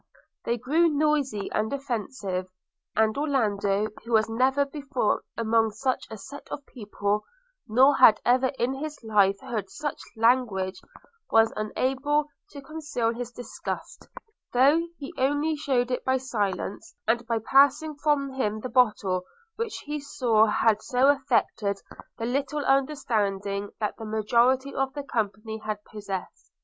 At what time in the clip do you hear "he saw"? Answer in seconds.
19.85-20.47